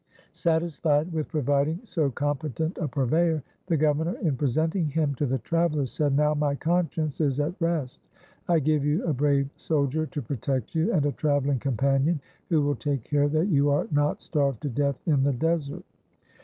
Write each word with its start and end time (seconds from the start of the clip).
Satisfied 0.33 1.13
with 1.13 1.27
providing 1.27 1.79
so 1.83 2.09
competent 2.09 2.75
a 2.79 2.87
purveyor, 2.87 3.43
the 3.67 3.77
governor, 3.77 4.15
in 4.23 4.35
presenting 4.35 4.87
him 4.87 5.13
to 5.13 5.27
the 5.27 5.37
travellers, 5.37 5.91
said; 5.91 6.15
"Now 6.17 6.33
my 6.33 6.55
conscience 6.55 7.21
is 7.21 7.39
at 7.39 7.53
rest! 7.59 7.99
I 8.47 8.57
give 8.61 8.83
you 8.83 9.05
a 9.05 9.13
brave 9.13 9.51
soldier 9.57 10.07
to 10.07 10.19
protect 10.23 10.73
you, 10.73 10.91
and 10.91 11.05
a 11.05 11.11
travelling 11.11 11.59
companion 11.59 12.19
who 12.49 12.63
will 12.63 12.73
take 12.77 13.03
care 13.03 13.29
that 13.29 13.49
you 13.49 13.69
are 13.69 13.87
not 13.91 14.23
starved 14.23 14.63
to 14.63 14.69
death 14.69 14.99
in 15.05 15.21
the 15.21 15.33
desert." 15.33 15.83